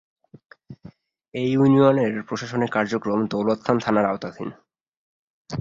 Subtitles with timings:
[1.33, 4.49] এ ইউনিয়নের প্রশাসনিক কার্যক্রম দৌলতখান থানার আওতাধীন।